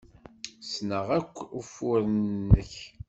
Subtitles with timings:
[0.61, 2.73] Ssneɣ akk ufuren-nnek.